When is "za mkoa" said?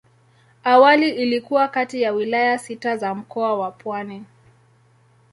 2.97-3.55